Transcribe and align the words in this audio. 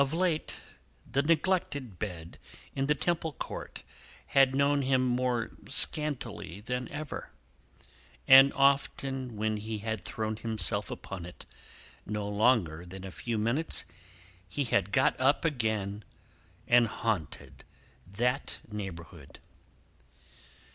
Of 0.01 0.15
late, 0.15 0.59
the 1.05 1.21
neglected 1.21 1.99
bed 1.99 2.39
in 2.75 2.87
the 2.87 2.95
Temple 2.95 3.33
Court 3.33 3.83
had 4.25 4.55
known 4.55 4.81
him 4.81 5.05
more 5.05 5.51
scantily 5.69 6.59
than 6.59 6.89
ever; 6.89 7.29
and 8.27 8.51
often 8.53 9.35
when 9.37 9.57
he 9.57 9.77
had 9.77 10.01
thrown 10.01 10.37
himself 10.37 10.89
upon 10.89 11.27
it 11.27 11.45
no 12.03 12.27
longer 12.27 12.83
than 12.83 13.03
a 13.05 13.11
few 13.11 13.37
minutes, 13.37 13.85
he 14.49 14.63
had 14.63 14.91
got 14.91 15.19
up 15.19 15.45
again, 15.45 16.03
and 16.67 16.87
haunted 16.87 17.63
that 18.11 18.57
neighbourhood. 18.71 19.37